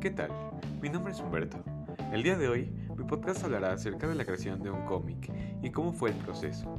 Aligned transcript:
¿qué 0.00 0.08
tal? 0.08 0.30
Mi 0.80 0.88
nombre 0.88 1.12
es 1.12 1.20
Humberto. 1.20 1.58
El 2.12 2.22
día 2.22 2.34
de 2.38 2.48
hoy, 2.48 2.72
mi 2.96 3.04
podcast 3.04 3.44
hablará 3.44 3.74
acerca 3.74 4.08
de 4.08 4.14
la 4.14 4.24
creación 4.24 4.62
de 4.62 4.70
un 4.70 4.86
cómic 4.86 5.30
y 5.60 5.70
cómo 5.70 5.92
fue 5.92 6.12
el 6.12 6.16
proceso. 6.16 6.78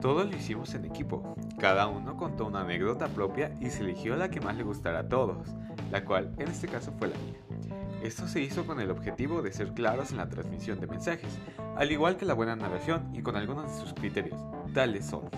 Todo 0.00 0.24
lo 0.24 0.34
hicimos 0.34 0.74
en 0.74 0.86
equipo. 0.86 1.36
Cada 1.58 1.86
uno 1.86 2.16
contó 2.16 2.46
una 2.46 2.62
anécdota 2.62 3.08
propia 3.08 3.52
y 3.60 3.68
se 3.68 3.82
eligió 3.82 4.16
la 4.16 4.30
que 4.30 4.40
más 4.40 4.56
le 4.56 4.62
gustara 4.62 5.00
a 5.00 5.08
todos, 5.10 5.48
la 5.90 6.02
cual 6.06 6.34
en 6.38 6.48
este 6.48 6.66
caso 6.66 6.94
fue 6.98 7.08
la 7.08 7.18
mía. 7.18 7.76
Esto 8.02 8.26
se 8.26 8.40
hizo 8.40 8.64
con 8.64 8.80
el 8.80 8.90
objetivo 8.90 9.42
de 9.42 9.52
ser 9.52 9.74
claros 9.74 10.12
en 10.12 10.16
la 10.16 10.30
transmisión 10.30 10.80
de 10.80 10.86
mensajes, 10.86 11.38
al 11.76 11.92
igual 11.92 12.16
que 12.16 12.24
la 12.24 12.32
buena 12.32 12.56
narración 12.56 13.14
y 13.14 13.20
con 13.20 13.36
algunos 13.36 13.70
de 13.70 13.78
sus 13.78 13.92
criterios. 13.92 14.40
Tales 14.72 15.04
son 15.04 15.28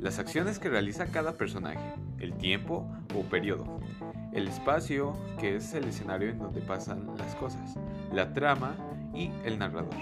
las 0.00 0.18
acciones 0.18 0.58
que 0.58 0.70
realiza 0.70 1.06
cada 1.06 1.34
personaje, 1.34 1.94
el 2.18 2.34
tiempo 2.34 2.90
o 3.14 3.22
periodo, 3.24 3.80
el 4.32 4.48
espacio, 4.48 5.12
que 5.38 5.56
es 5.56 5.74
el 5.74 5.84
escenario 5.84 6.30
en 6.30 6.38
donde 6.38 6.62
pasan 6.62 7.06
las 7.18 7.34
cosas, 7.34 7.78
la 8.10 8.32
trama 8.32 8.76
y 9.14 9.30
el 9.44 9.58
narrador. 9.58 9.94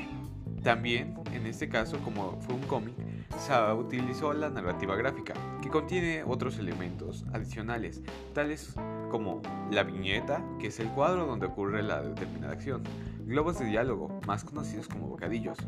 También, 0.62 1.16
en 1.32 1.46
este 1.46 1.68
caso, 1.68 1.98
como 2.04 2.40
fue 2.42 2.54
un 2.54 2.62
cómic, 2.62 2.94
se 3.38 3.52
utilizó 3.72 4.32
la 4.32 4.50
narrativa 4.50 4.94
gráfica, 4.94 5.34
que 5.62 5.68
contiene 5.68 6.22
otros 6.24 6.58
elementos 6.58 7.24
adicionales, 7.32 8.00
tales 8.34 8.74
como 9.10 9.42
la 9.72 9.82
viñeta, 9.82 10.44
que 10.60 10.68
es 10.68 10.78
el 10.78 10.88
cuadro 10.90 11.26
donde 11.26 11.46
ocurre 11.46 11.82
la 11.82 12.02
determinada 12.02 12.52
acción, 12.52 12.82
globos 13.24 13.58
de 13.58 13.66
diálogo, 13.66 14.20
más 14.26 14.44
conocidos 14.44 14.86
como 14.86 15.08
bocadillos, 15.08 15.58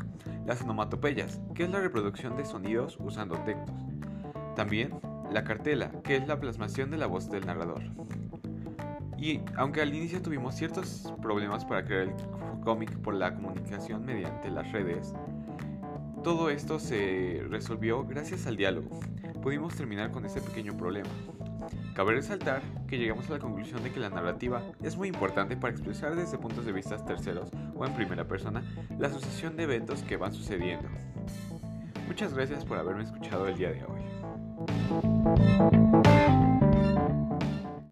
las 0.45 0.61
onomatopeyas, 0.61 1.39
que 1.53 1.63
es 1.63 1.69
la 1.69 1.79
reproducción 1.79 2.35
de 2.37 2.45
sonidos 2.45 2.97
usando 2.99 3.35
textos, 3.39 3.75
también 4.55 4.91
la 5.31 5.43
cartela, 5.43 5.91
que 6.03 6.17
es 6.17 6.27
la 6.27 6.39
plasmación 6.39 6.91
de 6.91 6.97
la 6.97 7.07
voz 7.07 7.29
del 7.29 7.45
narrador. 7.45 7.83
Y 9.17 9.41
aunque 9.55 9.81
al 9.81 9.93
inicio 9.93 10.21
tuvimos 10.21 10.55
ciertos 10.55 11.13
problemas 11.21 11.63
para 11.63 11.85
crear 11.85 12.07
el 12.07 12.13
cómic 12.63 12.97
por 12.97 13.13
la 13.13 13.35
comunicación 13.35 14.05
mediante 14.05 14.49
las 14.49 14.71
redes, 14.71 15.13
todo 16.23 16.49
esto 16.49 16.79
se 16.79 17.43
resolvió 17.49 18.05
gracias 18.05 18.47
al 18.47 18.57
diálogo. 18.57 18.99
Pudimos 19.41 19.75
terminar 19.75 20.11
con 20.11 20.25
ese 20.25 20.41
pequeño 20.41 20.75
problema. 20.75 21.09
Cabe 21.95 22.13
resaltar 22.13 22.61
que 22.87 22.97
llegamos 22.97 23.29
a 23.29 23.33
la 23.33 23.39
conclusión 23.39 23.83
de 23.83 23.91
que 23.91 23.99
la 23.99 24.09
narrativa 24.09 24.61
es 24.83 24.97
muy 24.97 25.07
importante 25.07 25.55
para 25.57 25.73
expresar 25.73 26.15
desde 26.15 26.37
puntos 26.37 26.65
de 26.65 26.71
vista 26.71 26.97
terceros 27.03 27.49
o 27.75 27.85
en 27.85 27.93
primera 27.93 28.27
persona 28.27 28.63
la 28.97 29.09
sucesión 29.09 29.55
de 29.55 29.63
eventos 29.63 30.03
que 30.03 30.17
van 30.17 30.33
sucediendo. 30.33 30.87
Muchas 32.07 32.33
gracias 32.33 32.65
por 32.65 32.77
haberme 32.77 33.03
escuchado 33.03 33.47
el 33.47 33.57
día 33.57 33.71
de 33.71 33.83
hoy. 33.83 34.10
Bye. 34.91 35.30